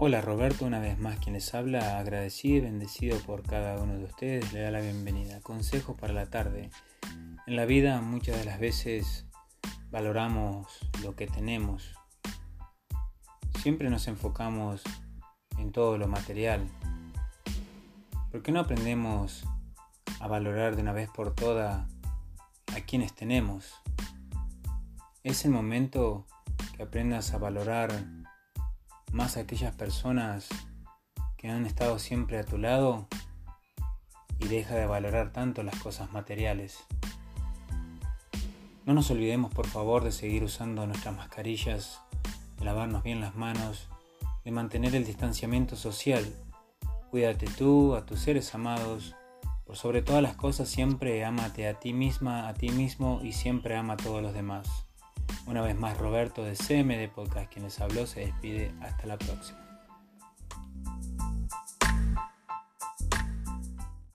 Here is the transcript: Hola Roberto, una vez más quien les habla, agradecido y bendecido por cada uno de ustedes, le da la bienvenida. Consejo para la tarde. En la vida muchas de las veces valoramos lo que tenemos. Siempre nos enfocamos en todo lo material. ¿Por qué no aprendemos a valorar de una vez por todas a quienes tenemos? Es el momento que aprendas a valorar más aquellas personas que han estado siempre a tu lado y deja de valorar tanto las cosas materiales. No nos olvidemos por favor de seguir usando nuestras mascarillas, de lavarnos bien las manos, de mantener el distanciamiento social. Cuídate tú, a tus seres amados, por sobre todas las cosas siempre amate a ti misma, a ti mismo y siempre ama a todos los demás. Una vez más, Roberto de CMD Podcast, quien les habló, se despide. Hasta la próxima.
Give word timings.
Hola 0.00 0.20
Roberto, 0.20 0.64
una 0.64 0.78
vez 0.78 0.96
más 0.96 1.18
quien 1.18 1.32
les 1.32 1.52
habla, 1.54 1.98
agradecido 1.98 2.58
y 2.58 2.60
bendecido 2.60 3.18
por 3.18 3.42
cada 3.42 3.82
uno 3.82 3.94
de 3.94 4.04
ustedes, 4.04 4.52
le 4.52 4.60
da 4.60 4.70
la 4.70 4.80
bienvenida. 4.80 5.40
Consejo 5.40 5.96
para 5.96 6.12
la 6.12 6.26
tarde. 6.26 6.70
En 7.48 7.56
la 7.56 7.64
vida 7.64 8.00
muchas 8.00 8.38
de 8.38 8.44
las 8.44 8.60
veces 8.60 9.26
valoramos 9.90 10.68
lo 11.02 11.16
que 11.16 11.26
tenemos. 11.26 11.96
Siempre 13.60 13.90
nos 13.90 14.06
enfocamos 14.06 14.84
en 15.58 15.72
todo 15.72 15.98
lo 15.98 16.06
material. 16.06 16.68
¿Por 18.30 18.44
qué 18.44 18.52
no 18.52 18.60
aprendemos 18.60 19.42
a 20.20 20.28
valorar 20.28 20.76
de 20.76 20.82
una 20.82 20.92
vez 20.92 21.10
por 21.10 21.34
todas 21.34 21.88
a 22.72 22.80
quienes 22.86 23.14
tenemos? 23.16 23.72
Es 25.24 25.44
el 25.44 25.50
momento 25.50 26.24
que 26.76 26.84
aprendas 26.84 27.34
a 27.34 27.38
valorar 27.38 28.17
más 29.12 29.36
aquellas 29.36 29.74
personas 29.74 30.48
que 31.36 31.48
han 31.48 31.66
estado 31.66 31.98
siempre 31.98 32.38
a 32.38 32.44
tu 32.44 32.58
lado 32.58 33.06
y 34.38 34.48
deja 34.48 34.74
de 34.74 34.86
valorar 34.86 35.32
tanto 35.32 35.62
las 35.62 35.76
cosas 35.80 36.12
materiales. 36.12 36.78
No 38.84 38.94
nos 38.94 39.10
olvidemos 39.10 39.52
por 39.52 39.66
favor 39.66 40.02
de 40.02 40.12
seguir 40.12 40.42
usando 40.44 40.86
nuestras 40.86 41.14
mascarillas, 41.14 42.00
de 42.58 42.64
lavarnos 42.64 43.02
bien 43.02 43.20
las 43.20 43.34
manos, 43.34 43.88
de 44.44 44.50
mantener 44.50 44.94
el 44.94 45.04
distanciamiento 45.04 45.76
social. 45.76 46.24
Cuídate 47.10 47.46
tú, 47.46 47.94
a 47.94 48.06
tus 48.06 48.20
seres 48.20 48.54
amados, 48.54 49.14
por 49.66 49.76
sobre 49.76 50.00
todas 50.00 50.22
las 50.22 50.36
cosas 50.36 50.68
siempre 50.68 51.24
amate 51.24 51.68
a 51.68 51.78
ti 51.78 51.92
misma, 51.92 52.48
a 52.48 52.54
ti 52.54 52.70
mismo 52.70 53.20
y 53.22 53.32
siempre 53.32 53.76
ama 53.76 53.94
a 53.94 53.96
todos 53.98 54.22
los 54.22 54.32
demás. 54.32 54.87
Una 55.48 55.62
vez 55.62 55.78
más, 55.78 55.96
Roberto 55.96 56.44
de 56.44 56.52
CMD 56.52 57.10
Podcast, 57.10 57.50
quien 57.50 57.64
les 57.64 57.80
habló, 57.80 58.06
se 58.06 58.20
despide. 58.20 58.70
Hasta 58.82 59.06
la 59.06 59.16
próxima. 59.16 59.67